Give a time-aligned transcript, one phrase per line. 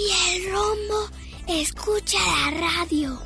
[0.00, 1.10] Y el rombo
[1.46, 3.20] escucha la radio.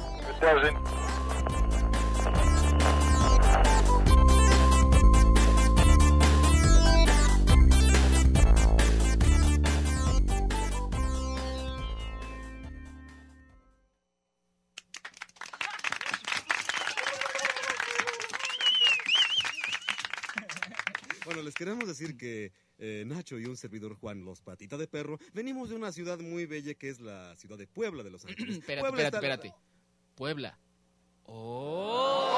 [21.24, 25.18] Bueno, les queremos decir que eh, Nacho y un servidor Juan, los patitas de perro,
[25.32, 28.58] venimos de una ciudad muy bella que es la ciudad de Puebla de Los Ángeles.
[28.58, 29.54] espérate, Puebla espérate, espérate.
[30.14, 30.58] Puebla.
[31.26, 32.34] ¡Oh!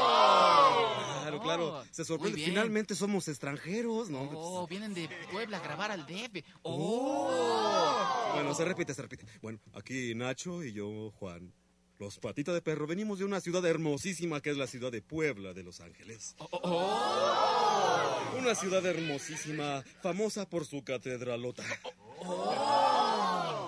[1.23, 1.79] Claro, claro.
[1.79, 2.41] Oh, Se sorprende.
[2.41, 4.31] Finalmente somos extranjeros, ¿no?
[4.33, 6.45] Oh, vienen de Puebla a grabar al DF.
[6.63, 8.31] ¡Oh!
[8.35, 9.27] Bueno, se repite, se repite.
[9.43, 11.53] Bueno, aquí Nacho y yo, Juan.
[11.99, 15.55] Los patitas de perro venimos de una ciudad hermosísima que es la ciudad de Puebla
[15.55, 16.35] de Los Ángeles.
[16.39, 21.65] Oh, Una ciudad hermosísima, famosa por su catedralota.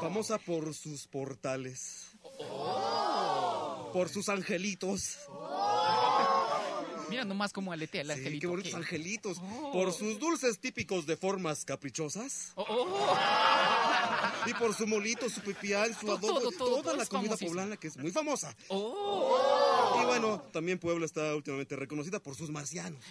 [0.00, 2.08] Famosa por sus portales.
[3.92, 5.18] Por sus angelitos.
[7.10, 8.40] Mira nomás cómo aletea el Sí, angelito.
[8.40, 8.76] qué bonitos ¿Qué?
[8.76, 9.38] angelitos.
[9.40, 9.72] Oh.
[9.72, 12.52] Por sus dulces típicos de formas caprichosas.
[12.54, 13.18] Oh, oh.
[14.46, 17.50] Y por su molito, su pipián, su Todo, adobo, todo, todo, toda la comida famosísimo.
[17.50, 18.54] poblana que es muy famosa.
[18.68, 19.98] Oh.
[20.02, 23.02] Y bueno, también Puebla está últimamente reconocida por sus marcianos.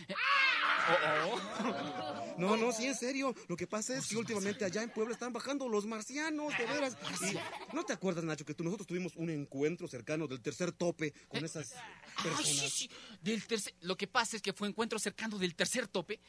[2.38, 3.34] No, no, sí, en serio.
[3.48, 6.98] Lo que pasa es que últimamente allá en Puebla están bajando los marcianos, de veras.
[7.22, 11.14] Y, ¿No te acuerdas, Nacho, que tú, nosotros tuvimos un encuentro cercano del tercer tope
[11.28, 11.82] con esas Ay,
[12.16, 12.72] sí, personas?
[12.72, 12.90] sí.
[13.22, 13.74] Del tercer...
[13.82, 16.20] Lo que pasa es que fue encuentro cercano del tercer tope,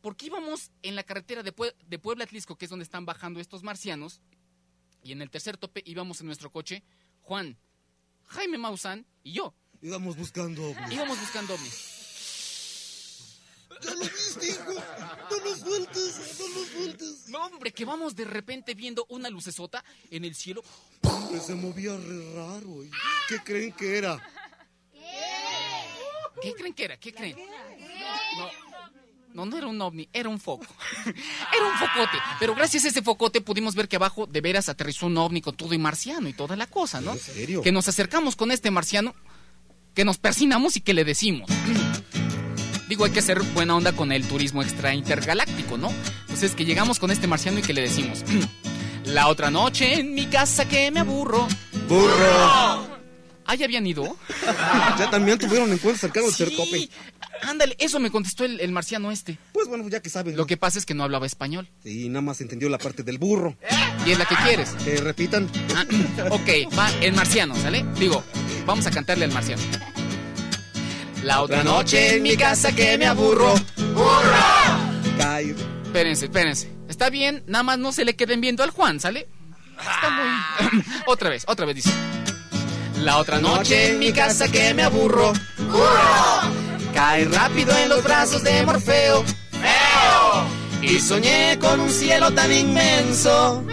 [0.00, 3.40] porque íbamos en la carretera de, Pue- de Puebla Atlisco, que es donde están bajando
[3.40, 4.20] estos marcianos,
[5.02, 6.82] y en el tercer tope íbamos en nuestro coche,
[7.22, 7.58] Juan,
[8.24, 9.54] Jaime Maussan y yo.
[9.82, 10.92] Íbamos buscando ovnis.
[10.92, 11.97] Íbamos buscando ovnis.
[13.82, 14.74] ¡Ya lo viste, hijo!
[15.30, 16.38] ¡No lo sueltes!
[16.38, 17.28] ¡No lo sueltes!
[17.28, 20.62] No, hombre, que vamos de repente viendo una lucesota en el cielo.
[21.02, 22.84] Hombre, se movía re raro.
[22.84, 22.90] ¿y
[23.28, 24.20] ¿Qué creen que era?
[26.40, 26.96] ¿Qué creen que era?
[26.96, 27.36] ¿Qué creen?
[28.36, 28.50] No,
[29.34, 30.66] no, no era un ovni, era un foco.
[31.04, 32.18] Era un focote.
[32.38, 35.56] Pero gracias a ese focote pudimos ver que abajo de veras aterrizó un ovni con
[35.56, 37.12] todo y marciano y toda la cosa, ¿no?
[37.12, 37.62] ¿En serio?
[37.62, 39.14] Que nos acercamos con este marciano,
[39.94, 41.50] que nos persinamos y que le decimos.
[42.88, 45.92] Digo, hay que ser buena onda con el turismo extra intergaláctico, ¿no?
[46.22, 48.24] Entonces que llegamos con este marciano y que le decimos.
[49.04, 51.46] La otra noche en mi casa que me aburro.
[51.88, 52.98] ¡Burro!
[53.46, 54.16] Ah, ya habían ido.
[54.98, 56.78] Ya también tuvieron encuentros cercanos del tercer tope.
[56.78, 56.90] Sí,
[57.42, 59.38] ándale, eso me contestó el, el marciano este.
[59.52, 60.36] Pues bueno, ya que saben.
[60.36, 61.68] Lo que pasa es que no hablaba español.
[61.82, 63.56] Sí, nada más entendió la parte del burro.
[64.04, 64.70] Y es la que quieres.
[64.84, 65.48] Que repitan.
[65.76, 65.86] Ah,
[66.30, 67.84] ok, va el marciano, ¿sale?
[67.98, 68.24] Digo,
[68.66, 69.62] vamos a cantarle al marciano.
[71.22, 73.54] La otra noche en mi casa que me aburro.
[75.18, 75.54] Cae.
[75.84, 76.72] Espérense, espérense.
[76.88, 79.28] Está bien, nada más no se le queden viendo al Juan, ¿sale?
[79.78, 80.84] Está muy...
[81.06, 81.90] otra vez, otra vez dice.
[83.02, 85.32] La otra noche en mi casa que me aburro.
[86.94, 89.24] Cae rápido en los brazos de Morfeo.
[90.82, 93.64] Y soñé con un cielo tan inmenso.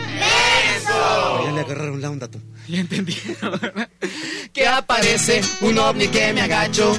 [1.45, 2.41] Ya le agarraron la onda tú.
[2.67, 3.89] Ya ¿verdad?
[4.55, 6.97] Que aparece un ovni que me agacho.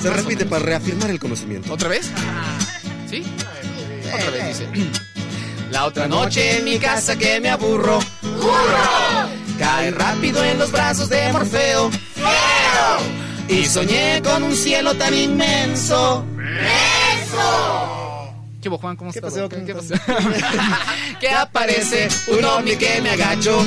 [0.00, 1.72] Se repite para reafirmar el conocimiento.
[1.72, 2.10] ¿Otra vez?
[3.10, 3.24] ¿Sí?
[4.06, 4.68] Otra vez dice.
[5.72, 7.98] La otra noche en mi casa que me aburro.
[9.58, 11.90] Cae rápido en los brazos de Morfeo.
[13.48, 16.24] Y soñé con un cielo tan inmenso.
[18.60, 18.94] ¿Qué hubo, Juan?
[18.94, 19.34] ¿Cómo ¿Qué estás?
[19.34, 19.48] pasó?
[19.48, 19.94] ¿Qué, ¿Cómo qué pasó?
[21.20, 23.58] que aparece un ovni que me agacho.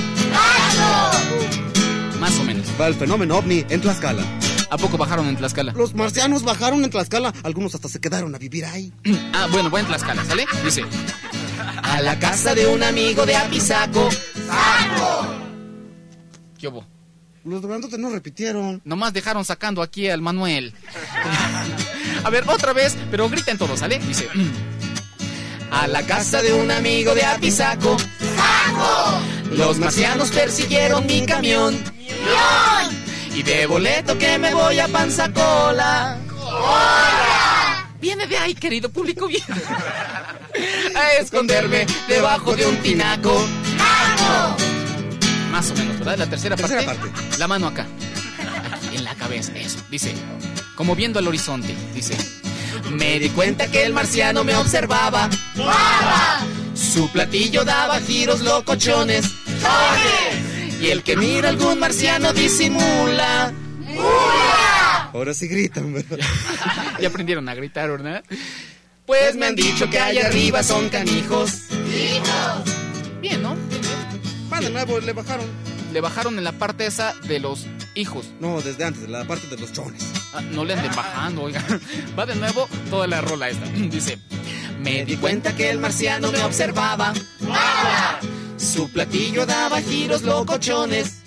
[2.25, 2.65] Más o menos.
[2.81, 4.23] Va el fenómeno ovni en Tlaxcala.
[4.71, 5.73] ¿A poco bajaron en Tlaxcala?
[5.73, 7.31] Los marcianos bajaron en Tlaxcala.
[7.43, 8.91] Algunos hasta se quedaron a vivir ahí.
[9.31, 10.47] Ah, bueno, voy en Tlaxcala, ¿sale?
[10.63, 10.83] Dice.
[11.83, 14.09] A la casa de un amigo de Apizaco.
[16.57, 16.83] ¿Qué hubo?
[17.43, 18.81] Los grandotes no repitieron.
[18.85, 20.73] Nomás dejaron sacando aquí al Manuel.
[22.23, 23.99] A ver, otra vez, pero griten todos, ¿sale?
[23.99, 24.27] Dice.
[25.69, 27.95] A la casa de un amigo de Apizaco.
[29.51, 31.94] Los marcianos persiguieron mi camión.
[33.33, 36.17] Y de boleto que me voy a Panzacola.
[37.99, 39.43] Viene Llévenme de ahí, querido público bien.
[40.95, 43.45] A esconderme debajo de un tinaco.
[45.51, 46.17] Más o menos, ¿verdad?
[46.19, 47.37] La tercera, Tercera parte, parte.
[47.39, 47.85] La mano acá.
[48.93, 49.79] En la cabeza, eso.
[49.89, 50.13] Dice,
[50.75, 52.15] como viendo al horizonte, dice.
[52.91, 55.29] Me di cuenta que el marciano me observaba.
[56.73, 59.25] Su platillo daba giros locochones.
[60.81, 63.53] Y el que mira algún marciano disimula.
[65.13, 66.19] Ahora sí gritan, ¿verdad?
[66.99, 68.23] Ya aprendieron a gritar, ¿verdad?
[69.05, 71.63] Pues me han dicho que allá arriba son canijos.
[73.21, 73.55] Bien, ¿no?
[74.51, 75.45] Va de nuevo, le bajaron.
[75.93, 78.25] Le bajaron en la parte esa de los hijos.
[78.39, 80.03] No, desde antes, de la parte de los chones.
[80.33, 81.63] Ah, no le anden bajando, oiga.
[82.17, 83.65] Va de nuevo toda la rola esta.
[83.65, 84.17] Dice,
[84.81, 87.13] me di cuenta que el marciano me observaba.
[88.65, 91.21] Su platillo daba giros locochones.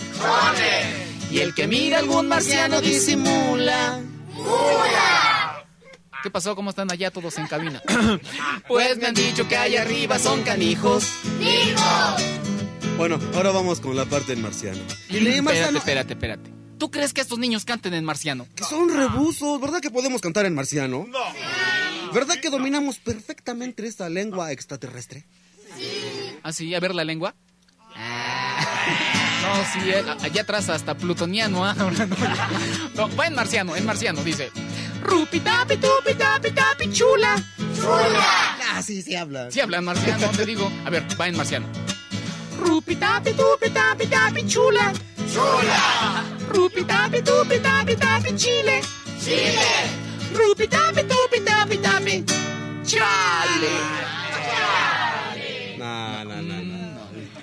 [1.31, 4.01] Y el que mira algún marciano disimula.
[6.23, 6.57] ¿Qué pasó?
[6.57, 7.81] ¿Cómo están allá todos en cabina?
[8.69, 11.07] pues me han dicho que allá arriba son canijos.
[12.97, 14.81] Bueno, ahora vamos con la parte del marciano.
[15.09, 16.51] Y le Espérate, marciano, espérate, espérate.
[16.79, 18.49] ¿Tú crees que estos niños canten en marciano?
[18.57, 21.07] que son rebusos, ¿verdad que podemos cantar en marciano?
[21.09, 22.13] No.
[22.13, 25.25] ¿Verdad que dominamos perfectamente esta lengua extraterrestre?
[26.43, 27.35] Así, a ver la lengua.
[29.43, 31.75] No, sí, eh, allá atrás hasta plutoniano, ¿ah?
[32.95, 34.51] No, va en marciano, en marciano, dice.
[35.03, 37.37] Rupi tapi tupi tapi tapi chula.
[38.71, 39.51] Ah, sí, sí habla.
[39.51, 40.71] Sí habla en marciano, te digo.
[40.85, 41.67] A ver, va en marciano.
[42.59, 44.93] Rupi tapi tupi tapi tapi chula.
[45.33, 46.25] Chula.
[46.49, 48.83] Rupi tapi tupi tapi tapi chile.
[49.23, 49.73] Chile.
[50.35, 52.25] Rupi tapi tupi tapi tapi
[52.85, 54.28] chale.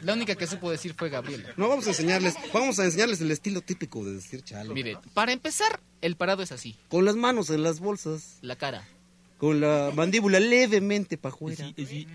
[0.05, 1.49] La única que supo decir fue Gabriela.
[1.57, 4.73] No, vamos a enseñarles, vamos a enseñarles el estilo típico de decir chale.
[4.73, 8.87] Mire, para empezar, el parado es así, Con las manos en las bolsas, la cara.
[9.39, 11.73] con la mandíbula levemente para afuera.
[11.77, 12.07] Y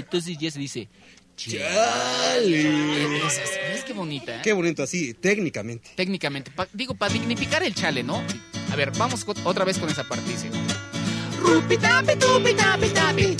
[0.00, 0.88] entonces ya se dice,
[1.36, 3.16] Chale.
[3.26, 4.36] es, así, ¿ves qué bonita?
[4.36, 4.40] eh?
[4.44, 5.90] Qué bonito así, técnicamente.
[5.96, 8.22] Técnicamente, pa- digo, para dignificar el chale, ¿no?
[8.70, 10.48] A ver, vamos otra vez con esa parte, dice.
[11.40, 13.36] Rupi tapi tupi tapi tapi.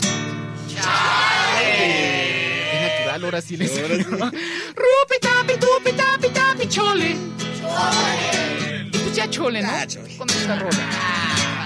[0.75, 2.24] Chale.
[3.23, 4.05] Ahora sí les Ahora sí.
[4.11, 7.17] Rupi tapi tupi tapi tapi chole.
[7.61, 8.91] Chole.
[8.91, 9.69] Pues ya chole, ¿no?
[9.69, 10.17] Ya, chole.
[10.17, 11.64] Con esta rola.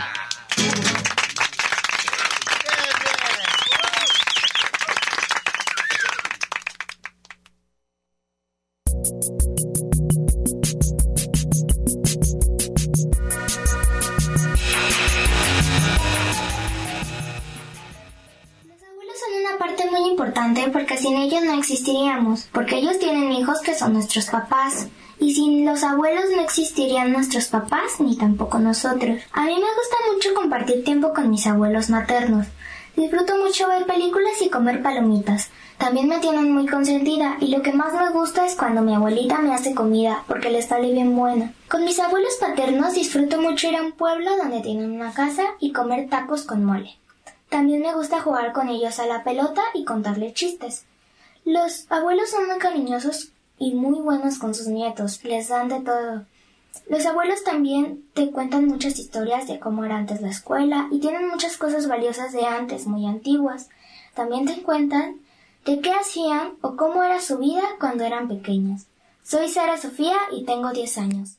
[22.52, 24.88] Porque ellos tienen hijos que son nuestros papás.
[25.20, 29.20] Y sin los abuelos no existirían nuestros papás ni tampoco nosotros.
[29.32, 32.46] A mí me gusta mucho compartir tiempo con mis abuelos maternos.
[32.94, 35.50] Disfruto mucho ver películas y comer palomitas.
[35.78, 39.38] También me tienen muy consentida y lo que más me gusta es cuando mi abuelita
[39.38, 41.52] me hace comida porque le sale bien buena.
[41.70, 45.72] Con mis abuelos paternos disfruto mucho ir a un pueblo donde tienen una casa y
[45.72, 46.96] comer tacos con mole.
[47.48, 50.84] También me gusta jugar con ellos a la pelota y contarles chistes.
[51.48, 56.26] Los abuelos son muy cariñosos y muy buenos con sus nietos, les dan de todo.
[56.90, 61.26] Los abuelos también te cuentan muchas historias de cómo era antes la escuela y tienen
[61.26, 63.70] muchas cosas valiosas de antes, muy antiguas.
[64.12, 65.22] También te cuentan
[65.64, 68.82] de qué hacían o cómo era su vida cuando eran pequeños.
[69.22, 71.37] Soy Sara Sofía y tengo 10 años.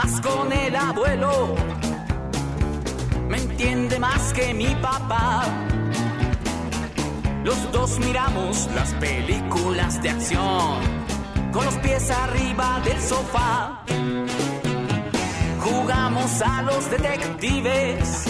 [0.00, 1.56] Más con el abuelo.
[3.28, 5.44] Me entiende más que mi papá.
[7.42, 10.78] Los dos miramos las películas de acción.
[11.52, 13.82] Con los pies arriba del sofá.
[15.64, 18.24] Jugamos a los detectives.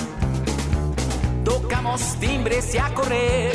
[1.44, 3.52] Tocamos timbres y a correr.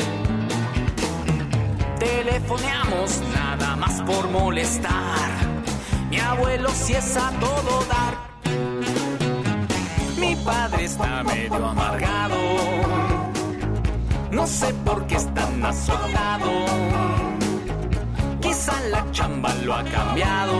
[1.98, 5.33] Telefoneamos nada más por molestar.
[6.14, 8.14] Mi abuelo si es a todo dar.
[10.16, 12.36] Mi padre está medio amargado.
[14.30, 16.66] No sé por qué está tan azotado.
[18.40, 20.54] Quizá la chamba lo ha cambiado.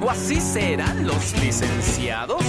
[0.00, 2.42] O así serán los licenciados.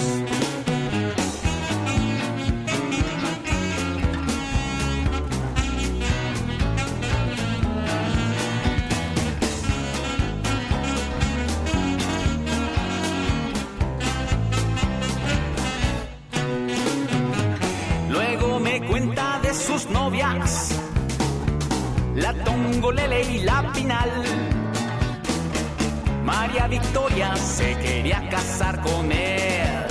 [26.24, 29.86] María Victoria se quería casar con él,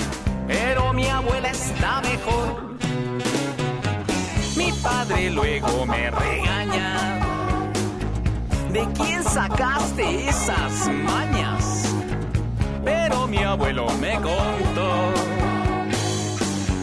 [0.47, 2.77] pero mi abuela está mejor.
[4.55, 7.19] Mi padre luego me regaña.
[8.71, 11.93] ¿De quién sacaste esas mañas?
[12.83, 15.13] Pero mi abuelo me contó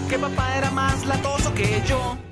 [0.08, 2.25] que papá era más latoso que yo.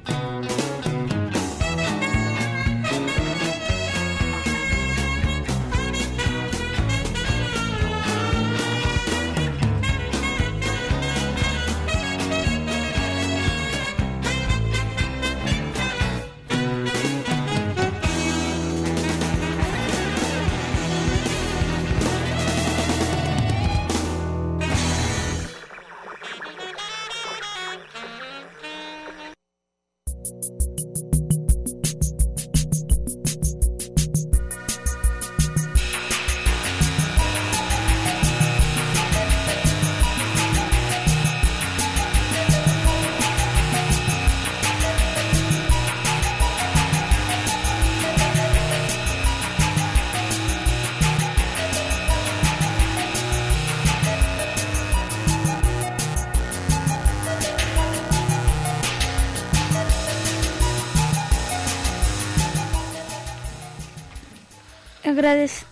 [65.24, 65.64] Agradec-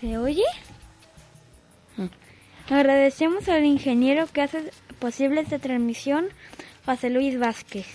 [0.00, 0.44] ¿Se oye?
[2.68, 6.26] Agradecemos al ingeniero que hace posible esta transmisión,
[6.84, 7.86] José Luis Vázquez.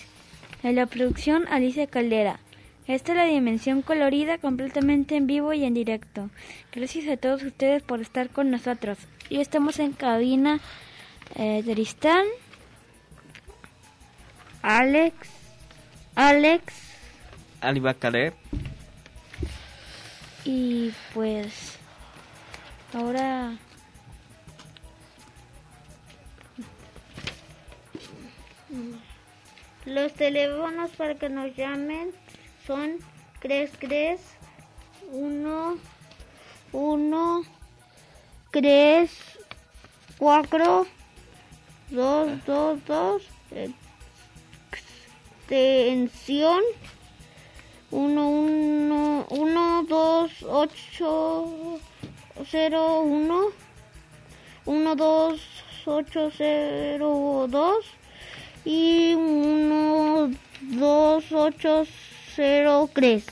[0.62, 2.40] En la producción, Alicia Caldera.
[2.88, 6.30] Esta es la dimensión colorida completamente en vivo y en directo.
[6.72, 8.98] Gracias a todos ustedes por estar con nosotros.
[9.28, 10.58] Y estamos en cabina
[11.36, 12.24] eh, Tristán,
[14.62, 15.14] Alex,
[16.16, 16.74] Alex
[17.60, 18.32] Alibacalé.
[20.44, 21.78] Y pues
[22.94, 23.56] ahora
[29.84, 32.12] Los teléfonos para que nos llamen
[32.66, 32.98] son
[33.40, 34.20] 33
[35.10, 35.78] 1
[36.72, 37.42] 1
[38.52, 39.10] 3
[40.18, 40.86] 4
[41.90, 43.22] 2 2 2
[45.50, 46.62] extensión
[47.92, 51.80] 1 1 1 2 8
[52.50, 53.40] 0 1
[54.64, 55.40] 1 2
[55.84, 57.84] 8 0 2
[58.64, 60.30] y 1
[60.60, 61.84] 2 8
[62.34, 63.24] 0 3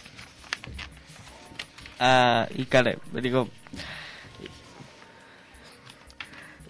[2.02, 3.48] Ah, y Caleb, digo.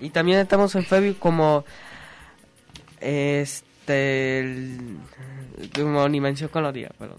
[0.00, 1.64] Y también estamos en Facebook como
[3.00, 4.76] este
[5.74, 7.16] como dimensión colorida, pero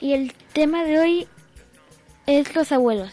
[0.00, 1.28] y el tema de hoy
[2.26, 3.10] es los abuelos.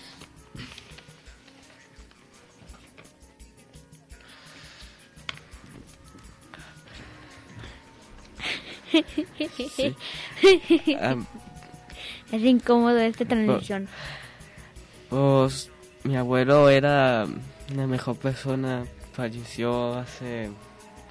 [11.01, 11.25] Am,
[12.31, 13.87] es incómodo esta transmisión.
[15.09, 15.71] pues
[16.03, 17.25] mi abuelo era
[17.75, 20.51] la mejor persona, falleció hace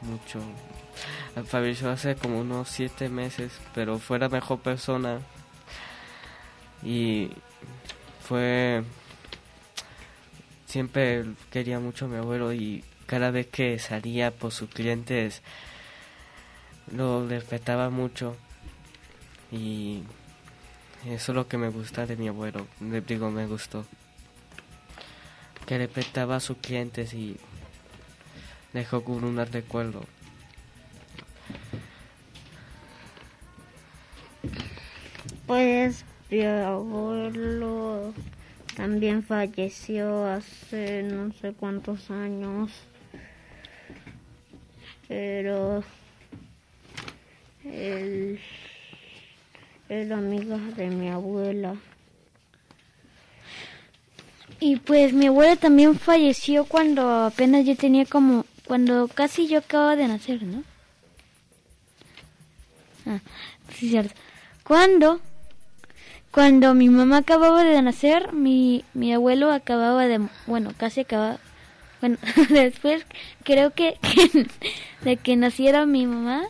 [0.03, 0.41] mucho,
[1.47, 5.21] falleció hace como unos siete meses, pero fue la mejor persona.
[6.83, 7.31] Y
[8.23, 8.83] fue
[10.67, 15.43] siempre quería mucho a mi abuelo y cada vez que salía por sus clientes
[16.95, 18.37] lo respetaba mucho.
[19.51, 20.03] Y
[21.07, 23.85] eso es lo que me gusta de mi abuelo, le digo me gustó.
[25.67, 27.37] Que respetaba a sus clientes y
[28.73, 30.05] dejó con un recuerdo
[35.51, 38.15] Pues mi abuelo
[38.77, 42.71] también falleció hace no sé cuántos años,
[45.09, 45.83] pero
[47.65, 48.39] él
[49.89, 51.75] era amiga de mi abuela.
[54.61, 59.97] Y pues mi abuela también falleció cuando apenas yo tenía como, cuando casi yo acababa
[59.97, 60.63] de nacer, ¿no?
[63.05, 63.19] Ah,
[63.75, 64.15] sí, cierto.
[64.63, 65.21] Cuando,
[66.31, 71.39] cuando mi mamá acababa de nacer, mi, mi abuelo acababa de, bueno, casi acababa,
[72.01, 72.19] bueno,
[72.51, 73.05] después
[73.43, 74.47] creo que, que
[75.05, 76.45] de que naciera mi mamá,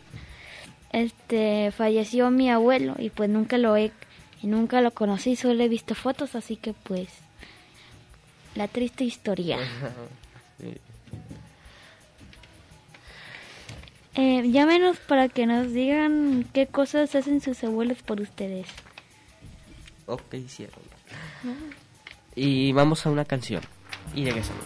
[0.92, 3.90] este, falleció mi abuelo y pues nunca lo he,
[4.42, 7.08] y nunca lo conocí, solo he visto fotos, así que pues,
[8.54, 9.58] la triste historia.
[10.60, 10.74] Sí.
[14.14, 18.66] Eh, llámenos para que nos digan qué cosas hacen sus abuelos por ustedes.
[20.10, 20.80] Ok, hicieron.
[22.34, 23.62] Y vamos a una canción.
[24.14, 24.64] Y regresamos.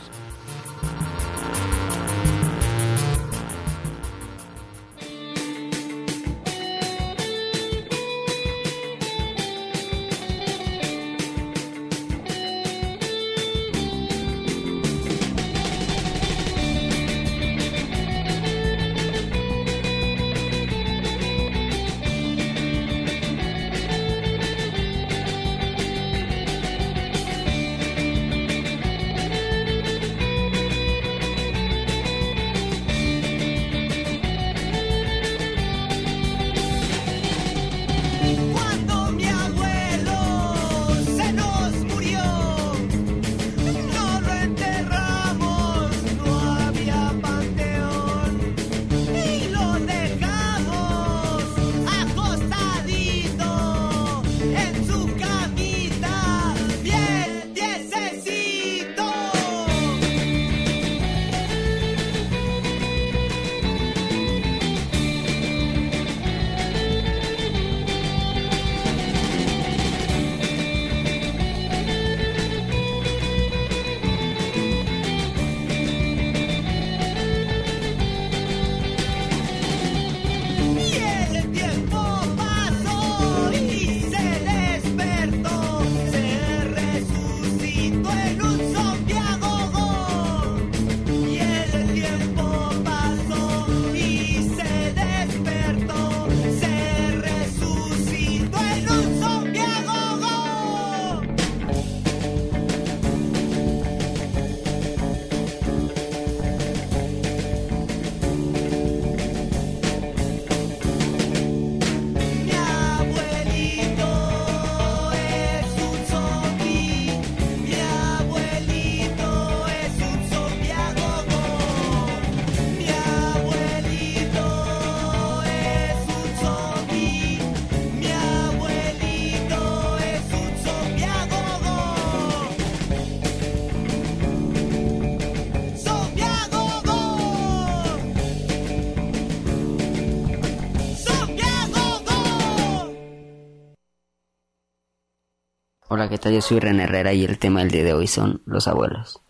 [146.18, 146.32] ¿Qué?
[146.32, 149.20] Yo soy René Herrera y el tema del día de hoy son los abuelos.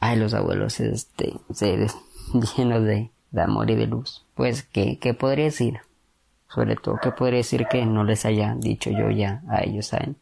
[0.00, 1.96] Ay, los abuelos, este, seres
[2.56, 4.24] llenos de, amor y de luz.
[4.34, 5.80] Pues, ¿qué, ¿qué podría decir?
[6.48, 10.16] Sobre todo, ¿qué podría decir que no les haya dicho yo ya a ellos, saben?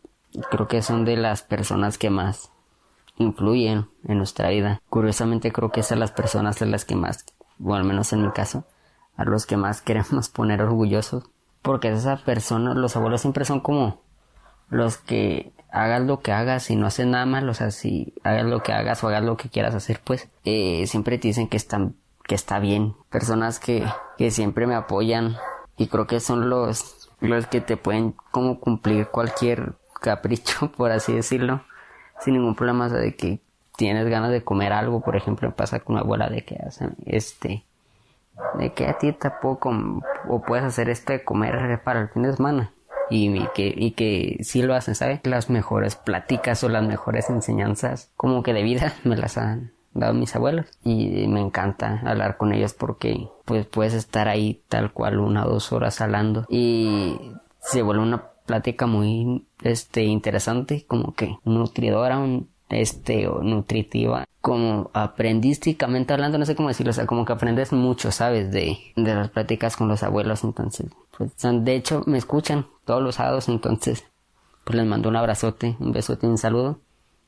[0.50, 2.50] Creo que son de las personas que más
[3.18, 4.80] influyen en nuestra vida.
[4.88, 7.24] Curiosamente creo que son las personas a las que más,
[7.62, 8.64] o al menos en mi caso,
[9.16, 11.24] a los que más queremos poner orgullosos.
[11.62, 14.02] Porque esas personas, los abuelos siempre son como
[14.70, 18.44] los que hagas lo que hagas y no haces nada mal, o sea, si hagas
[18.44, 21.56] lo que hagas o hagas lo que quieras hacer, pues eh, siempre te dicen que
[21.56, 21.96] están
[22.26, 22.94] que está bien.
[23.10, 23.84] Personas que,
[24.16, 25.36] que siempre me apoyan
[25.76, 31.12] y creo que son los, los que te pueden como cumplir cualquier capricho, por así
[31.12, 31.62] decirlo,
[32.20, 33.40] sin ningún problema, o sea, de que
[33.76, 37.64] tienes ganas de comer algo, por ejemplo, pasa con mi abuela de que hacen este
[38.58, 39.16] de que a ti
[39.60, 42.73] com- o puedes hacer esto de comer para el fin de semana
[43.10, 48.10] y, que y que sí lo hacen sabes las mejores pláticas o las mejores enseñanzas
[48.16, 50.66] como que de vida me las han dado mis abuelos.
[50.82, 55.50] Y me encanta hablar con ellos porque pues puedes estar ahí tal cual una o
[55.50, 57.18] dos horas hablando y
[57.60, 64.90] se vuelve una plática muy este interesante como que nutridora un este o nutritiva como
[64.92, 69.30] aprendísticamente hablando no sé cómo decirlo sea como que aprendes mucho sabes de, de las
[69.30, 74.04] pláticas con los abuelos entonces pues de hecho me escuchan todos los sábados entonces
[74.64, 76.80] pues les mando un abrazote un besote y un saludo.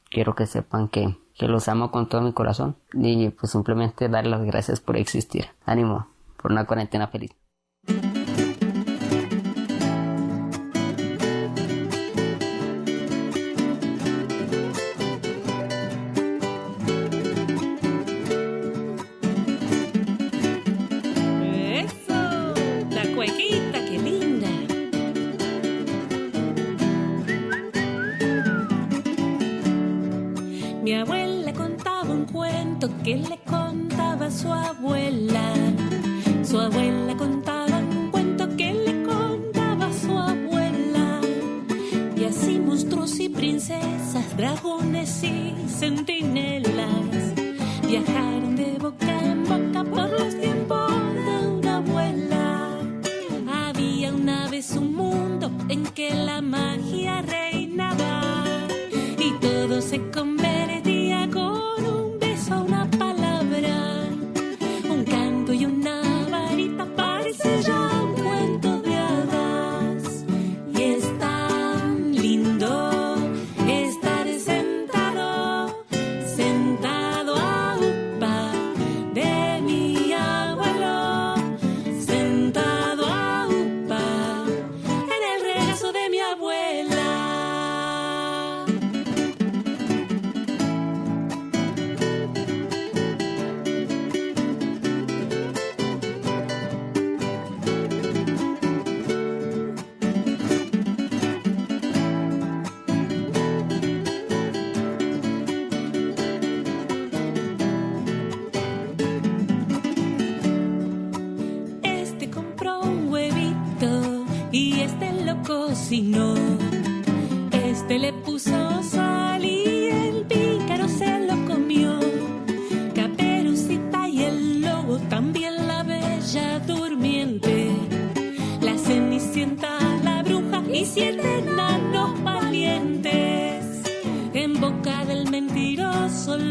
[0.09, 4.27] Quiero que sepan que, que los amo con todo mi corazón y pues simplemente dar
[4.27, 5.47] las gracias por existir.
[5.65, 7.33] Ánimo por una cuarentena feliz
[33.07, 33.46] que le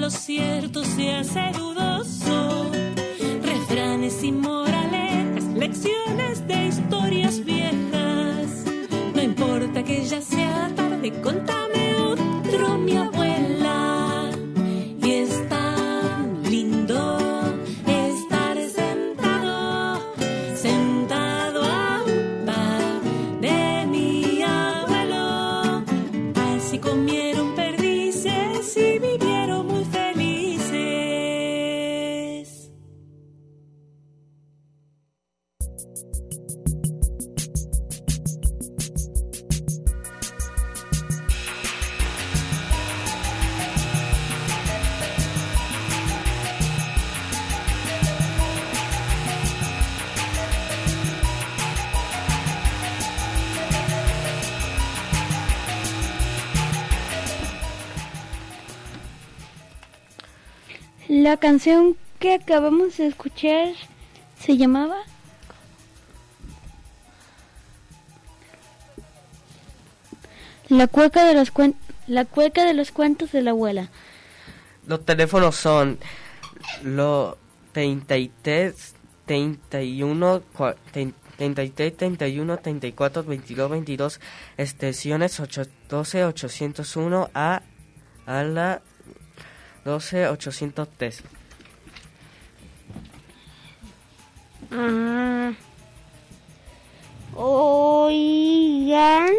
[0.05, 2.69] lo cierto se hace dudoso.
[3.41, 8.65] Refranes y moralejas, lecciones de historias viejas.
[9.15, 11.94] No importa que ya sea tarde, contame
[61.35, 63.67] La canción que acabamos de escuchar
[64.39, 64.95] se llamaba
[70.69, 71.75] La cueca de los cuen-
[72.07, 73.89] La cueca de los cuentos de la abuela.
[74.87, 75.97] Los teléfonos son
[76.83, 77.37] lo
[77.73, 78.93] 33
[79.25, 84.19] 31 cua- tein- 33 31 34 22 22
[84.57, 87.61] extensiones 812 801 a
[88.25, 88.81] a la
[89.85, 91.23] 12 803.
[94.71, 95.53] Ah.
[97.35, 99.29] Oigan,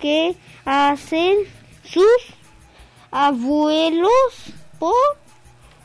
[0.00, 1.38] ¿qué hacen
[1.82, 2.04] sus
[3.10, 4.12] abuelos
[4.78, 4.94] por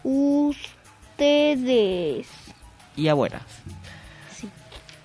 [0.03, 0.67] ustedes?
[2.95, 3.41] Y abuelas.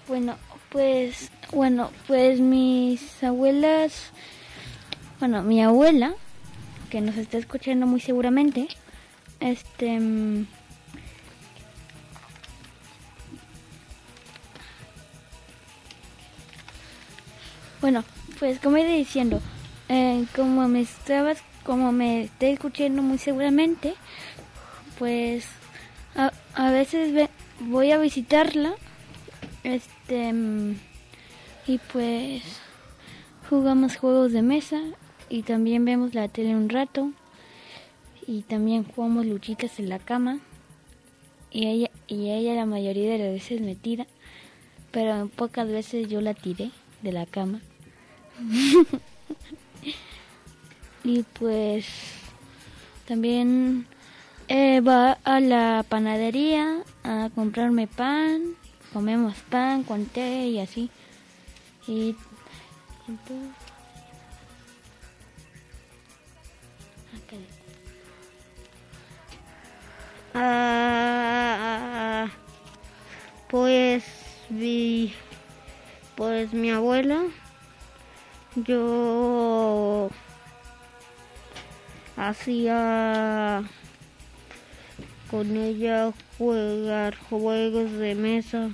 [0.07, 0.37] Bueno,
[0.69, 4.11] pues, bueno, pues mis abuelas,
[5.21, 6.15] bueno, mi abuela,
[6.89, 8.69] que nos está escuchando muy seguramente,
[9.41, 9.99] este,
[17.81, 18.05] bueno,
[18.39, 19.41] pues como iba diciendo,
[19.89, 23.95] eh, como me estabas, como me está escuchando muy seguramente,
[24.99, 25.47] pues
[26.55, 28.73] a, veces ve- voy a visitarla
[29.63, 30.33] este
[31.67, 32.43] y pues
[33.49, 34.81] jugamos juegos de mesa
[35.31, 37.13] y también vemos la tele un rato
[38.27, 40.41] y también jugamos luchitas en la cama.
[41.51, 44.07] Y ella y ella la mayoría de las veces me tira
[44.91, 46.71] pero pocas veces yo la tiré
[47.03, 47.61] de la cama.
[51.05, 51.87] Y pues
[53.07, 53.87] también
[54.49, 58.57] eh, va a la panadería a comprarme pan
[58.93, 60.91] comemos pan con té y así.
[61.87, 62.15] Y
[63.07, 63.68] entonces-
[70.35, 72.29] Ah,
[73.49, 74.05] pues
[74.51, 75.13] mi,
[76.17, 77.23] pues mi abuela,
[78.57, 80.11] yo
[82.17, 83.63] hacía
[85.31, 88.71] con ella jugar juegos de mesa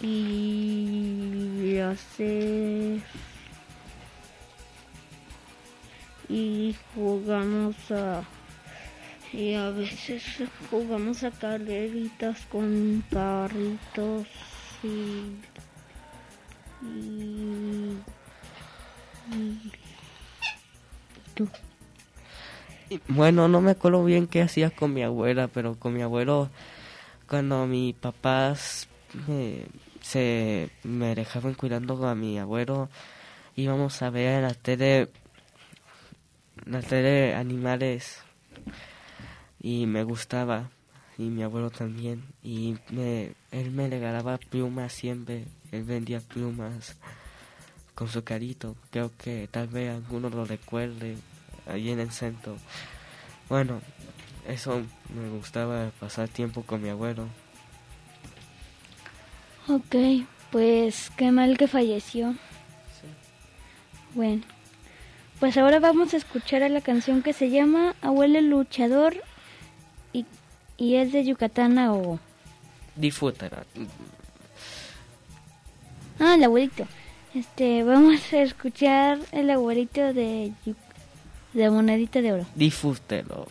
[0.00, 3.00] y hacer
[6.28, 8.24] y jugamos a
[9.32, 10.22] y a veces
[10.70, 14.26] jugamos a carreritas con carritos
[14.82, 15.36] y,
[16.84, 17.96] y,
[19.32, 19.72] y,
[21.34, 21.48] tú.
[23.08, 26.50] bueno no me acuerdo bien qué hacías con mi abuela pero con mi abuelo
[27.26, 28.88] cuando mis papás
[29.28, 29.66] eh,
[30.02, 32.90] se me dejaban cuidando a mi abuelo
[33.56, 35.08] íbamos a ver en la tele
[36.66, 38.22] la tele animales
[39.62, 40.70] y me gustaba
[41.16, 46.96] y mi abuelo también y me, él me regalaba plumas siempre, él vendía plumas
[47.94, 51.16] con su carito, creo que tal vez alguno lo recuerde
[51.66, 52.56] ahí en el centro.
[53.48, 53.80] Bueno,
[54.48, 54.82] eso
[55.14, 57.28] me gustaba pasar tiempo con mi abuelo.
[59.68, 62.34] Ok, pues qué mal que falleció.
[64.14, 64.42] Bueno,
[65.38, 69.22] pues ahora vamos a escuchar a la canción que se llama Abuelo Luchador
[70.82, 72.18] y es de Yucatán a Ogo.
[72.96, 73.64] Disfrútala.
[76.18, 76.88] Ah, el abuelito.
[77.34, 80.52] Este, vamos a escuchar el abuelito de,
[81.52, 82.46] de Monedita de Oro.
[82.56, 83.46] Disfrútelo.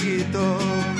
[0.00, 0.99] Viejito.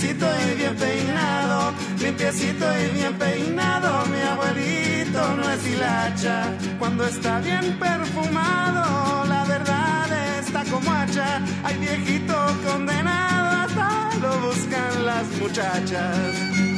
[0.00, 4.06] Limpiecito y bien peinado, limpiecito y bien peinado.
[4.06, 6.44] Mi abuelito no es hilacha,
[6.78, 11.42] cuando está bien perfumado, la verdad está como hacha.
[11.64, 12.34] Hay viejito
[12.64, 16.69] condenado, hasta lo buscan las muchachas.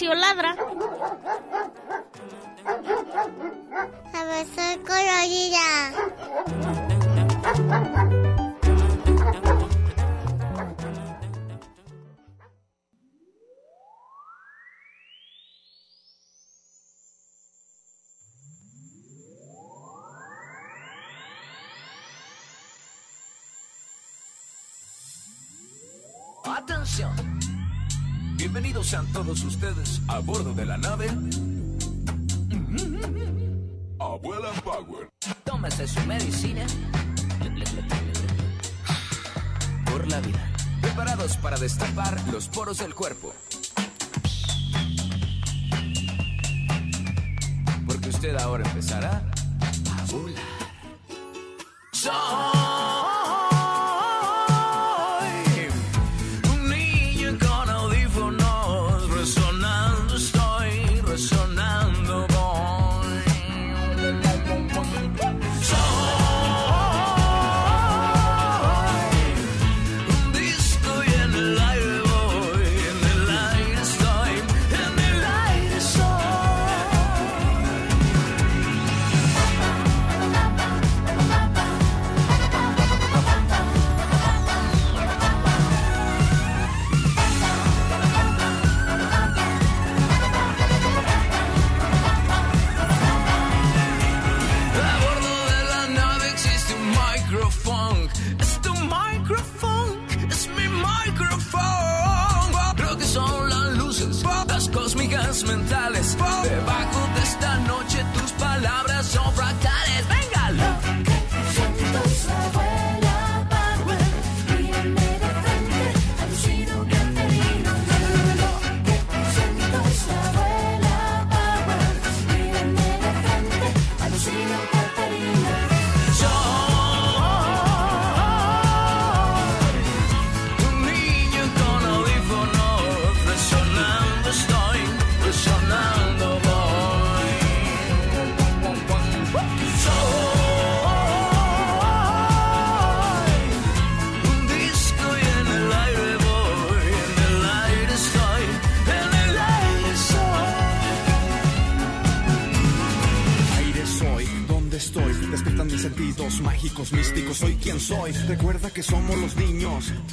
[0.00, 0.54] Ignacio ladra.
[4.14, 5.66] A ver, soy colorida.
[26.44, 27.37] Atención
[28.38, 31.08] Bienvenidos sean todos ustedes a bordo de la nave.
[33.98, 35.10] Abuela Power.
[35.42, 36.64] Tómese su medicina.
[39.90, 40.52] Por la vida.
[40.80, 43.34] Preparados para destapar los poros del cuerpo.
[47.88, 49.27] Porque usted ahora empezará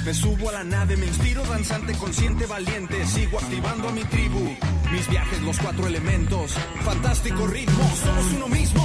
[0.06, 3.04] Me subo a la nave, me inspiro danzante, consciente, valiente.
[3.06, 4.56] Sigo activando a mi tribu.
[4.92, 6.54] Mis viajes, los cuatro elementos.
[6.84, 8.84] Fantástico ritmo, somos uno mismo.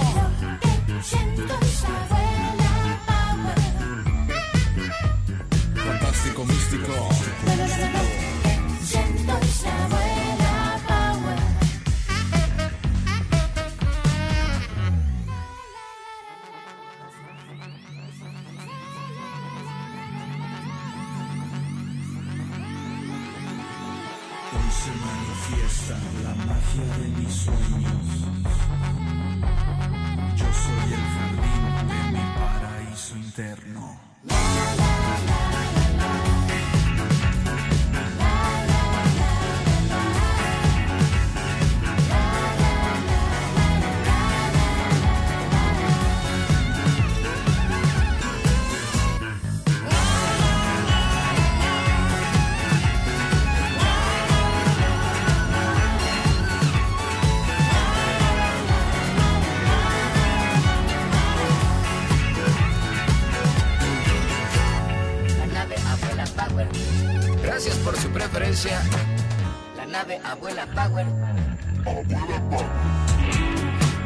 [69.75, 71.05] La nave Abuela Power.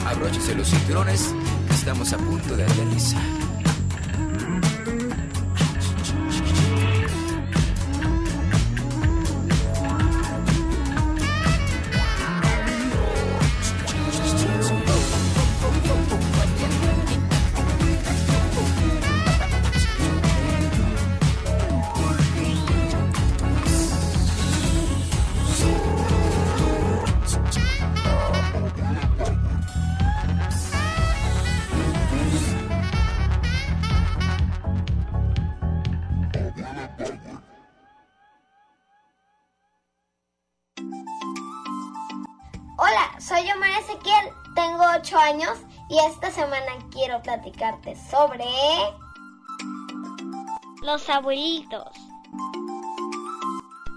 [0.07, 1.35] Abróchese los cinturones,
[1.71, 3.44] estamos a punto de aterrizar.
[47.93, 48.45] Sobre...
[50.81, 51.91] Los abuelitos.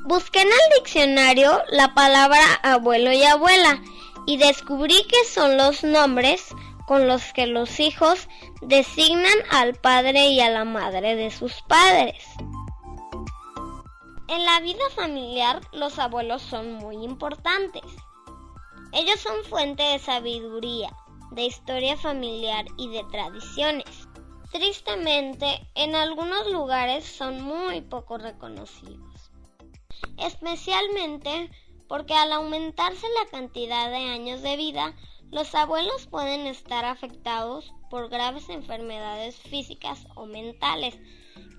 [0.05, 3.80] Busqué en el diccionario la palabra abuelo y abuela
[4.26, 6.49] y descubrí que son los nombres
[6.86, 8.28] con los que los hijos
[8.62, 12.24] designan al padre y a la madre de sus padres.
[14.28, 17.84] En la vida familiar los abuelos son muy importantes.
[18.93, 20.91] Ellos son fuente de sabiduría,
[21.31, 24.09] de historia familiar y de tradiciones.
[24.51, 29.31] Tristemente, en algunos lugares son muy poco reconocidos.
[30.16, 31.51] especialmente
[31.89, 34.95] porque al aumentarse la cantidad de años de vida,
[35.31, 40.99] los abuelos pueden estar afectados por graves enfermedades físicas o mentales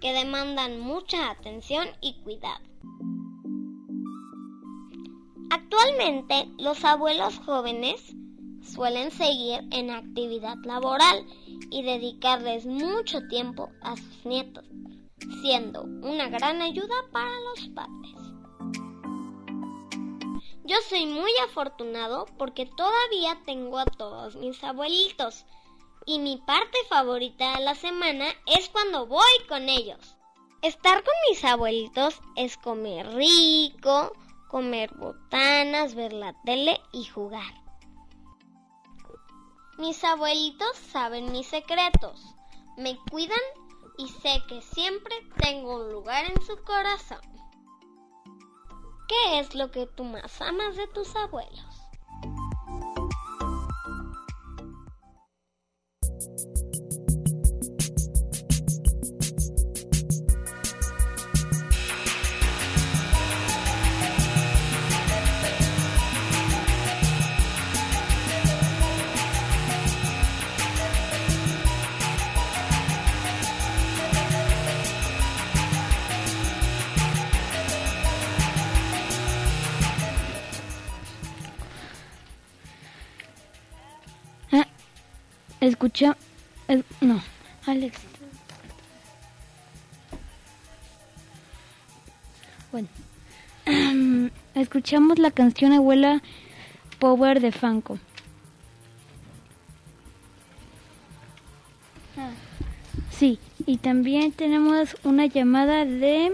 [0.01, 2.63] que demandan mucha atención y cuidado.
[5.51, 8.15] Actualmente los abuelos jóvenes
[8.73, 11.25] suelen seguir en actividad laboral
[11.69, 14.65] y dedicarles mucho tiempo a sus nietos,
[15.41, 18.29] siendo una gran ayuda para los padres.
[20.63, 25.45] Yo soy muy afortunado porque todavía tengo a todos mis abuelitos
[26.05, 30.15] y mi parte favorita de la semana es cuando voy con ellos.
[30.61, 34.11] Estar con mis abuelitos es comer rico,
[34.47, 37.58] comer botanas, ver la tele y jugar.
[39.79, 42.35] Mis abuelitos saben mis secretos,
[42.75, 43.39] me cuidan
[43.97, 47.21] y sé que siempre tengo un lugar en su corazón.
[49.07, 51.65] ¿Qué es lo que tú más amas de tus abuelos?
[85.61, 86.17] Escucha.
[86.67, 87.21] es- no,
[87.65, 87.99] Alex.
[92.71, 92.87] Bueno.
[94.55, 96.21] Escuchamos la canción Abuela
[96.99, 97.99] Power de Fanco.
[103.11, 106.31] Sí, y también tenemos una llamada de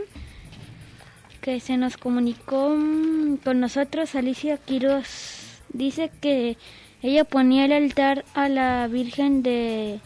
[1.42, 2.70] que se nos comunicó
[3.44, 5.62] con nosotros Alicia Quiroz.
[5.70, 6.58] Dice que
[7.06, 10.00] ella ponía el altar a la Virgen de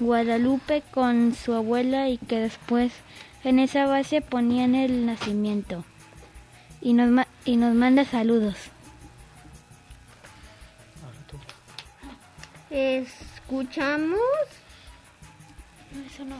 [0.00, 2.92] Guadalupe con su abuela y que después
[3.44, 5.84] en esa base ponían el nacimiento.
[6.80, 8.56] Y nos, ma- y nos manda saludos.
[12.70, 14.18] Escuchamos.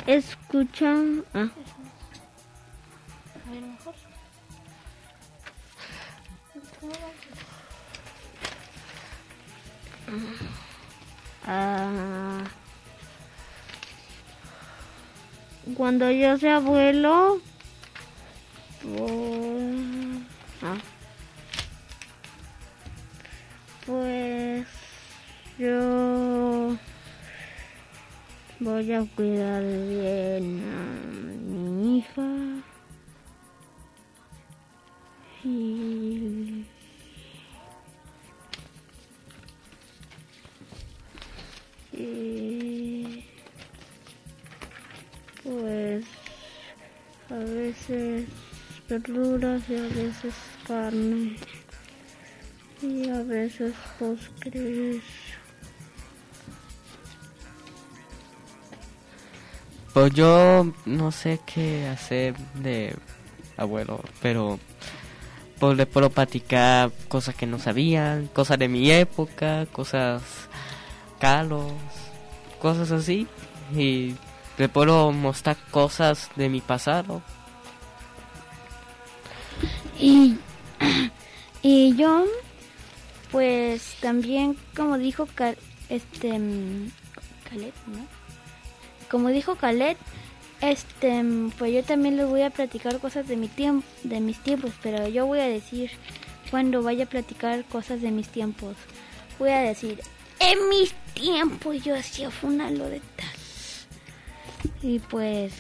[0.07, 1.25] Escuchamos.
[1.33, 1.49] Ah.
[11.47, 12.45] Ah.
[15.77, 17.41] Cuando yo sea abuelo,
[18.83, 20.23] pues,
[20.63, 20.77] ah.
[23.85, 24.67] pues
[25.59, 26.77] yo
[28.61, 31.07] voy a cuidar bien a
[31.51, 32.63] mi hija
[35.45, 36.67] y
[41.97, 43.25] y
[45.43, 46.05] pues
[47.31, 48.27] a veces
[48.89, 50.35] verduras y a veces
[50.67, 51.37] carne.
[52.83, 55.03] Y a veces postres.
[59.95, 62.95] Pues yo no sé qué hacer de
[63.57, 64.61] abuelo, pero
[65.59, 70.23] pues le puedo platicar cosas que no sabían, cosas de mi época, cosas
[72.61, 73.27] cosas así.
[73.75, 74.15] Y
[74.59, 77.23] le puedo mostrar cosas de mi pasado.
[79.99, 80.37] Y,
[81.63, 82.25] y yo,
[83.31, 85.27] pues también, como dijo
[85.89, 86.91] este mm,
[87.49, 88.07] Calet, ¿no?
[89.11, 89.97] Como dijo Calet,
[90.61, 94.39] este, mm, pues yo también les voy a platicar cosas de mi tiempo, de mis
[94.39, 95.91] tiempos, pero yo voy a decir
[96.51, 98.77] cuando vaya a platicar cosas de mis tiempos.
[99.39, 100.01] Voy a decir,
[100.39, 103.29] en mis tiempos yo hacía funalo de tal.
[104.83, 105.53] Y pues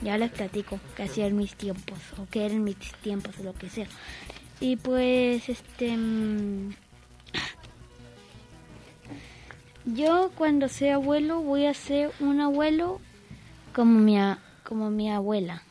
[0.00, 3.54] ya les platico que hacía en mis tiempos o que eran mis tiempos o lo
[3.54, 3.86] que sea.
[4.60, 6.74] Y pues este mm,
[9.86, 13.00] yo cuando sea abuelo voy a ser un abuelo
[13.74, 14.18] como mi
[14.64, 15.62] como mi abuela.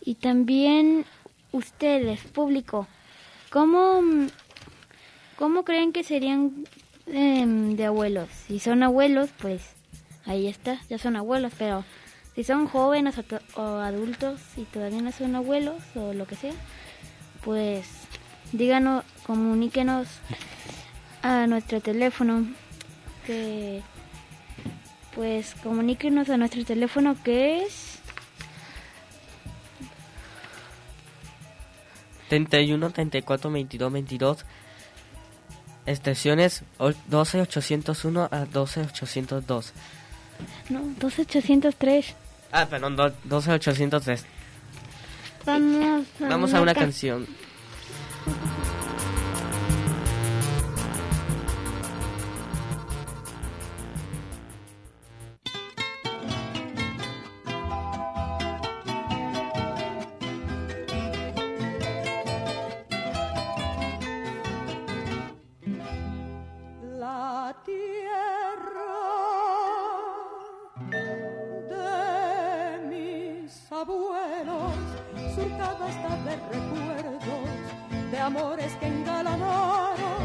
[0.00, 1.04] Y también
[1.52, 2.86] ustedes, público,
[3.50, 4.28] ¿cómo mm,
[5.38, 6.64] cómo creen que serían
[7.06, 8.28] em, de abuelos?
[8.46, 9.62] Si son abuelos, pues
[10.26, 11.84] ahí está, ya son abuelos, pero
[12.34, 16.36] si son jóvenes o, to- o adultos y todavía no son abuelos o lo que
[16.36, 16.52] sea,
[17.44, 17.86] pues
[18.52, 20.08] díganos, comuníquenos
[21.22, 22.46] a nuestro teléfono
[23.26, 23.82] que
[25.14, 27.98] pues comuníquenos a nuestro teléfono que es
[32.28, 34.44] 31 34 22 22.
[35.88, 39.72] Extensiones o- 12 801 a 12 802.
[40.68, 42.14] No, 12803.
[42.52, 44.24] Ah, perdón, do- 12 803.
[45.46, 47.26] Vamos a, Vamos a una ca- canción.
[75.38, 80.24] Surcada está de recuerdos, de amores que engalanaron,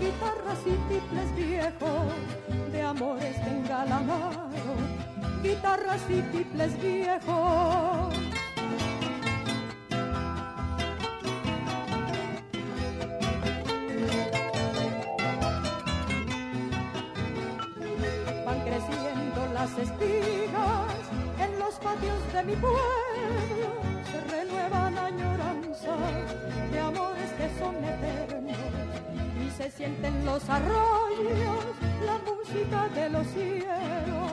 [0.00, 4.50] guitarras y tiples viejos, de amores que engalanaron,
[5.42, 8.09] guitarras y tiples viejos.
[29.80, 31.64] Sienten los arroyos,
[32.04, 34.32] la música de los cielos.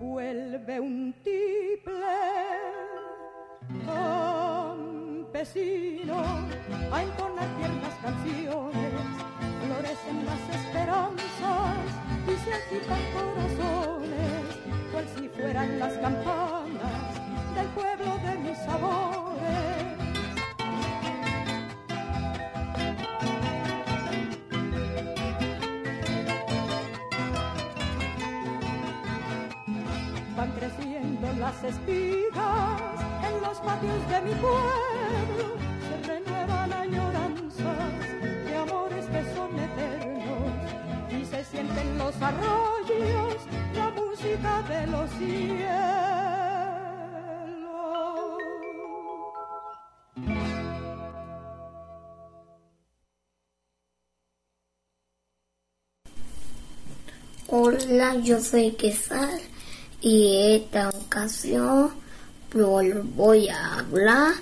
[0.00, 1.92] Vuelve un tiple
[4.64, 5.36] campesino
[6.90, 8.61] a entonar tiernas canciones,
[31.42, 35.46] las espigas en los patios de mi pueblo,
[35.86, 37.92] se renuevan añoranzas
[38.46, 40.52] de amores que son eternos
[41.10, 43.36] y se sienten los arroyos,
[43.74, 45.82] la música de los cielos.
[57.48, 59.51] Hola, yo soy Quesal
[60.02, 61.90] y esta ocasión
[62.52, 64.34] voy a hablar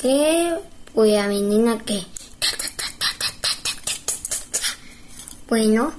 [0.00, 0.56] que
[0.94, 2.06] voy a menina que
[5.48, 5.92] bueno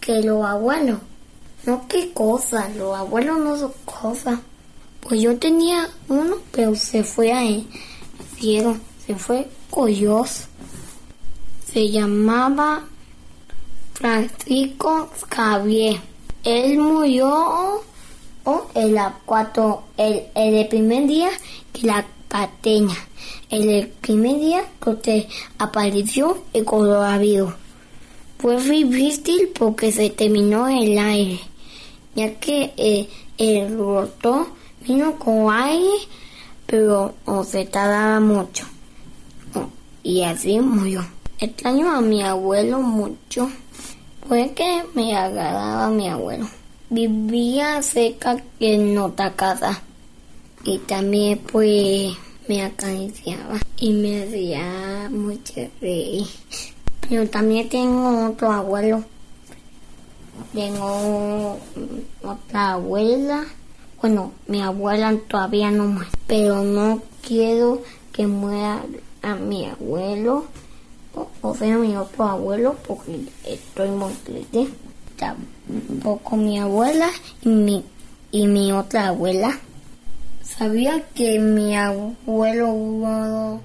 [0.00, 1.00] que los abuelos
[1.64, 4.38] no qué cosa los abuelos no son cosas
[5.00, 7.66] pues yo tenía uno pero se fue a el
[8.38, 10.46] cielo se fue Coyos
[11.76, 12.86] se llamaba
[13.92, 16.00] Francisco Javier.
[16.42, 17.82] Él murió
[18.46, 21.28] oh, el a cuatro, el, el, primer día
[21.72, 22.96] que la cateña.
[23.50, 25.28] El, primer día que
[25.58, 27.52] apareció el coronavirus.
[28.38, 31.40] Fue difícil porque se terminó el aire,
[32.14, 34.46] ya que eh, el rotor
[34.86, 35.98] vino con aire,
[36.66, 38.66] pero oh, se tardaba mucho.
[40.02, 41.04] Y así murió.
[41.38, 43.50] Extraño a mi abuelo mucho.
[44.28, 46.46] Fue que me agradaba mi abuelo.
[46.88, 49.82] Vivía cerca en otra casa.
[50.64, 52.12] Y también pues
[52.48, 56.26] me acariciaba y me hacía mucho reír.
[57.08, 59.04] Pero también tengo otro abuelo.
[60.52, 61.58] Tengo
[62.22, 63.44] otra abuela.
[64.00, 66.10] Bueno, mi abuela todavía no muere.
[66.26, 67.82] Pero no quiero
[68.12, 68.82] que muera
[69.22, 70.46] a mi abuelo
[71.42, 74.68] o sea mi otro abuelo porque estoy muy triste
[75.16, 77.08] tampoco mi abuela
[77.42, 77.84] y mi
[78.30, 79.58] y mi otra abuela.
[80.42, 83.60] Sabía que mi abuelo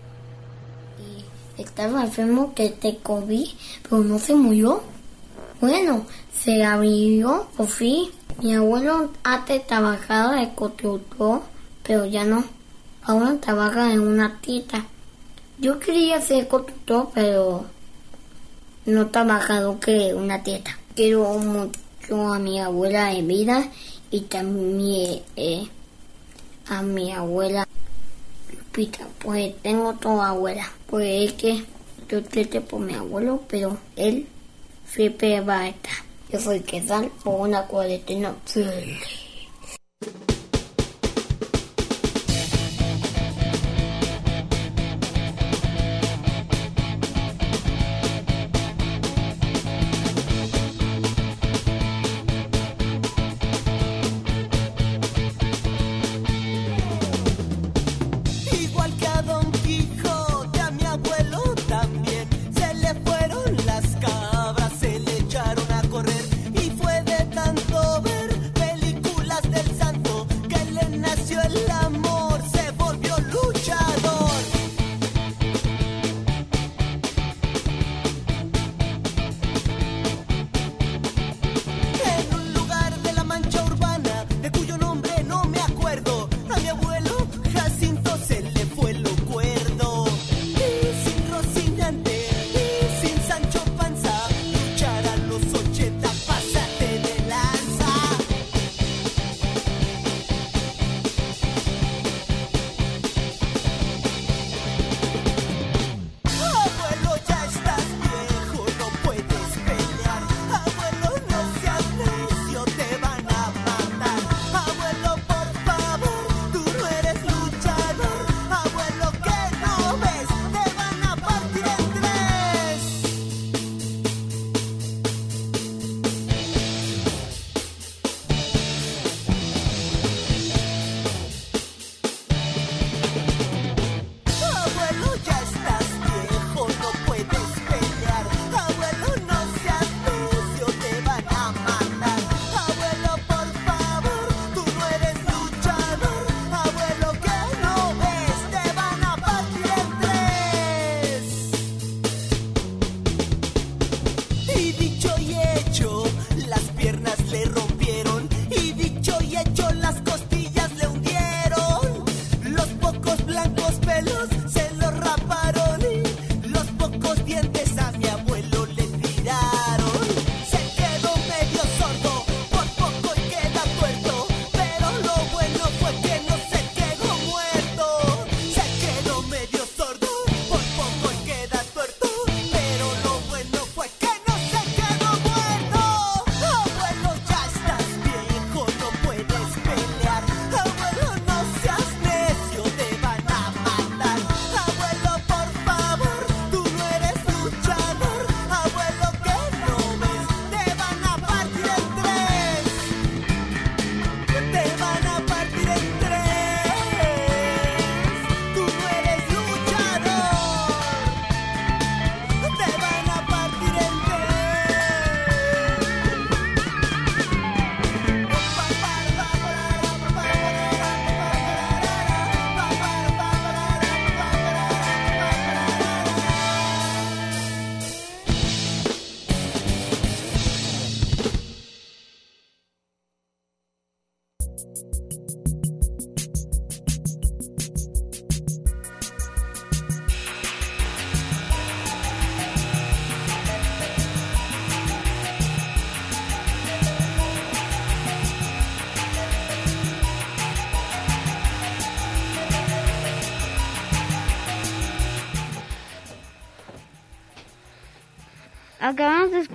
[1.58, 3.48] estaba enfermo que te COVID
[3.84, 4.82] pero no se murió.
[5.60, 8.10] Bueno se abrió por fin.
[8.42, 11.42] Mi abuelo antes trabajaba de constructor
[11.84, 12.44] pero ya no.
[13.04, 14.86] Ahora trabaja en una tienda
[15.62, 17.66] yo quería ser constructor, pero
[18.88, 20.76] no trabajado que una teta.
[21.02, 23.68] Quiero mucho a mi abuela de vida
[24.12, 25.68] y también eh,
[26.68, 27.68] a mi abuela
[28.56, 29.08] Lupita.
[29.18, 30.72] Pues tengo toda abuela.
[30.86, 31.66] Pues es que
[32.08, 34.28] yo triste por mi abuelo, pero él
[34.86, 35.96] siempre va a estar.
[36.32, 39.00] Yo soy Quesal por una cuarentena feliz.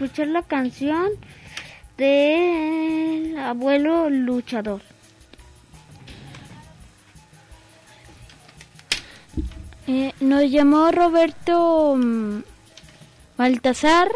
[0.06, 1.10] Escuchar la canción
[1.98, 4.80] del abuelo luchador.
[9.88, 12.42] Eh, nos llamó Roberto mm,
[13.36, 14.08] Baltasar.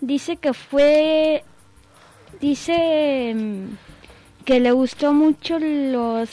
[0.00, 1.42] Dice que fue.
[2.40, 6.30] Dice mm, que le gustó mucho los.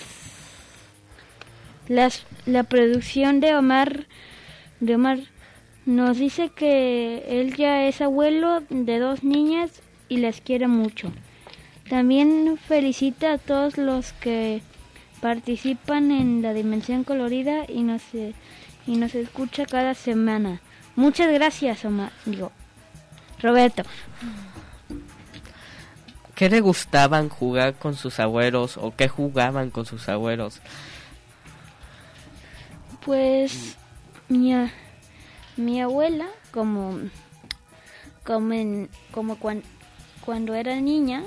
[1.87, 4.05] Las, la producción de Omar.
[4.79, 5.32] De Omar.
[5.85, 11.11] Nos dice que él ya es abuelo de dos niñas y les quiere mucho.
[11.89, 14.61] También felicita a todos los que
[15.21, 18.33] participan en la Dimensión Colorida y nos, eh,
[18.87, 20.61] y nos escucha cada semana.
[20.95, 22.11] Muchas gracias, Omar.
[22.25, 22.51] Digo,
[23.41, 23.83] Roberto.
[26.35, 30.61] ¿Qué le gustaban jugar con sus abuelos o qué jugaban con sus abuelos?
[33.05, 33.75] Pues
[34.29, 34.71] mi, a-
[35.57, 36.99] mi abuela, como,
[38.25, 39.63] como, en- como cuan-
[40.25, 41.23] cuando era niña,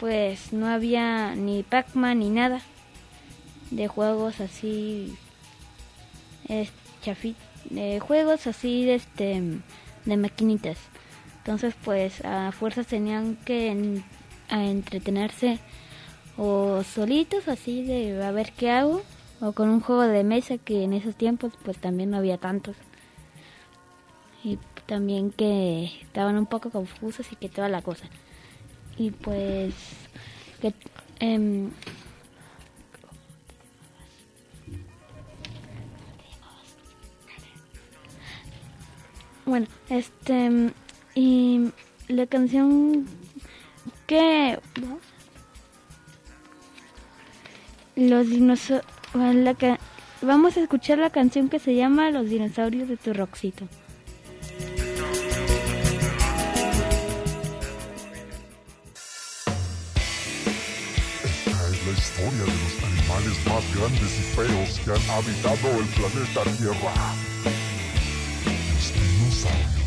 [0.00, 2.60] pues no había ni Pac-Man ni nada
[3.70, 5.16] de juegos así,
[6.48, 6.70] es,
[7.70, 9.42] de juegos así de, este,
[10.04, 10.78] de maquinitas.
[11.38, 14.02] Entonces pues a fuerzas tenían que
[14.48, 15.58] a entretenerse
[16.36, 19.02] o solitos así de a ver qué hago
[19.40, 22.76] o con un juego de mesa que en esos tiempos pues también no había tantos
[24.44, 28.06] y también que estaban un poco confusos y que toda la cosa
[28.96, 29.74] y pues
[30.60, 30.72] que
[31.20, 31.70] em,
[39.44, 40.72] bueno este
[41.14, 41.72] y
[42.08, 43.06] la canción
[44.06, 44.58] que
[47.96, 48.86] los dinosaurios
[50.22, 53.66] vamos a escuchar la canción que se llama Los dinosaurios de tu Roxito.
[61.96, 67.14] Historia de los animales más grandes y feos que han habitado el planeta Tierra.
[68.74, 69.85] Los dinosaurios.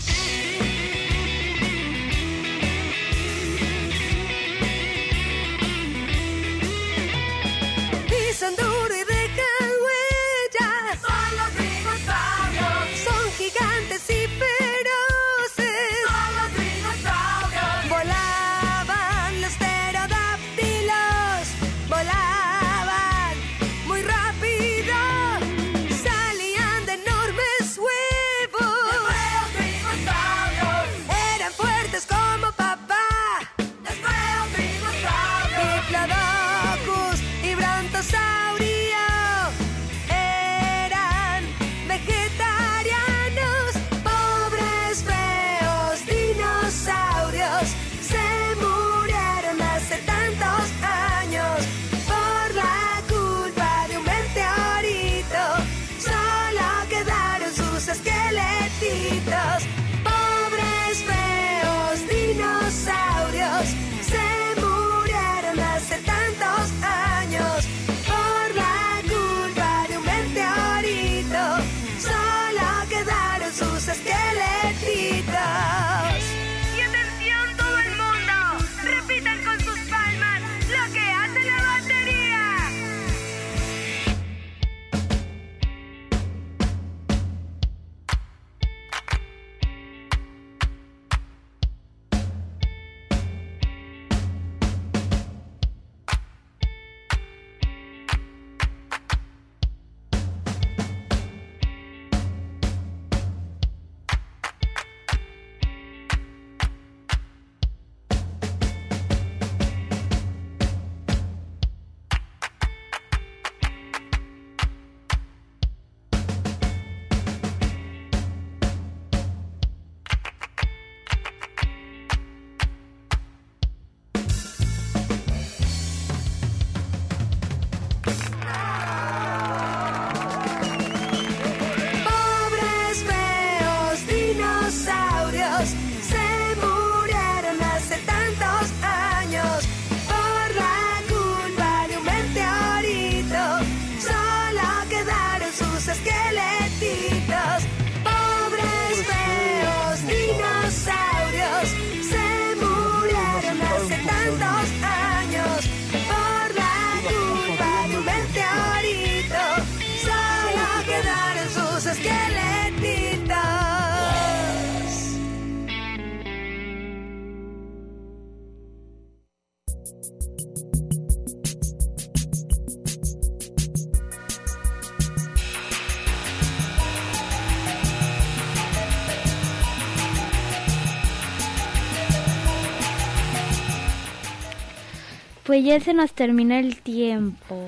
[185.63, 187.67] Ya se nos termina el tiempo.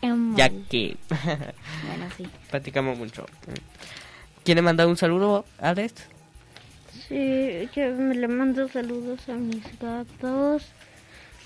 [0.00, 0.36] Qué mal.
[0.36, 2.26] Ya que Bueno, sí.
[2.50, 3.26] platicamos mucho.
[4.44, 5.94] ¿Quiere mandar un saludo, Alex?
[7.08, 10.66] Sí, yo me le mando saludos a mis gatos,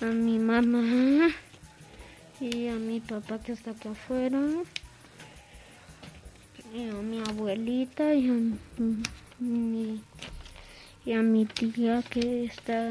[0.02, 1.28] a mi mamá
[2.40, 4.40] y a mi papá que está acá afuera,
[6.74, 8.32] y a mi abuelita y a
[9.38, 10.00] mi,
[11.06, 12.88] y a mi tía que está,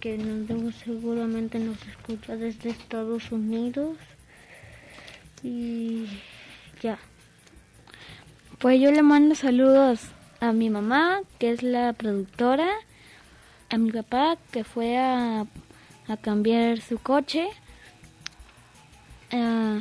[0.00, 3.96] que nos, seguramente nos escucha desde Estados Unidos
[5.42, 6.06] y
[6.82, 6.98] ya.
[8.58, 10.00] Pues yo le mando saludos
[10.40, 12.68] a mi mamá, que es la productora,
[13.70, 15.46] a mi papá, que fue a,
[16.08, 17.48] a cambiar su coche,
[19.32, 19.80] a,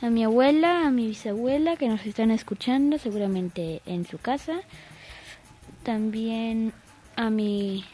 [0.00, 4.60] a mi abuela, a mi bisabuela, que nos están escuchando seguramente en su casa,
[5.84, 6.72] también
[7.16, 7.84] a mi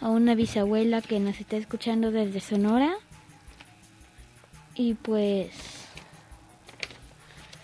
[0.00, 2.94] a una bisabuela que nos está escuchando desde Sonora
[4.74, 5.50] y pues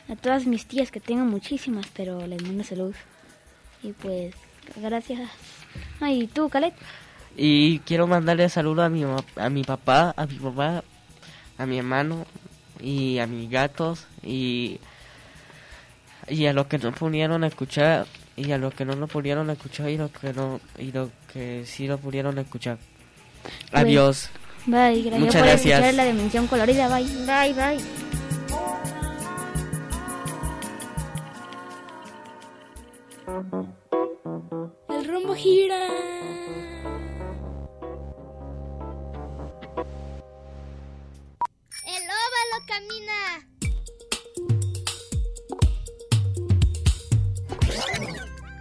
[0.09, 2.95] a todas mis tías que tengo muchísimas, pero les mando salud.
[3.83, 4.35] Y pues,
[4.77, 5.29] gracias.
[6.01, 6.75] Ay, tú, Calet.
[7.37, 10.85] Y quiero mandarle saludo a mi, a mi papá, a mi mamá,
[11.59, 12.25] a mi hermano
[12.81, 14.79] y a mis gatos y,
[16.29, 18.07] y a los que no pudieron escuchar
[18.37, 21.65] y a los que no lo pudieron escuchar y los que no y los que
[21.67, 22.79] sí lo pudieron escuchar.
[23.71, 24.29] Pues, Adiós.
[24.67, 25.79] Bye, gracias Muchas por gracias.
[25.81, 26.89] escuchar la dimensión colorida.
[26.89, 27.05] Bye.
[27.27, 28.87] Bye, bye.
[34.89, 35.87] El rumbo gira.
[41.87, 43.47] El óvalo camina.